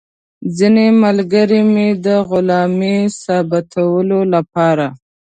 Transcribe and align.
ځینې 0.57 0.85
ملګري 1.03 1.61
مې 1.73 1.87
د 2.05 2.07
غلامۍ 2.29 2.99
ثابتولو 3.23 4.19
لپاره. 4.33 4.87